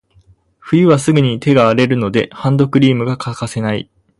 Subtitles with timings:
[0.59, 3.87] 冬はすぐに手が荒れるので、ハンドクリームが欠かせない。